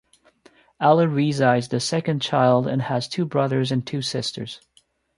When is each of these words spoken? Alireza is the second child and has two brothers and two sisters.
Alireza 0.81 1.55
is 1.59 1.67
the 1.67 1.79
second 1.79 2.23
child 2.23 2.65
and 2.65 2.81
has 2.81 3.07
two 3.07 3.23
brothers 3.23 3.71
and 3.71 3.85
two 3.85 4.01
sisters. 4.01 4.59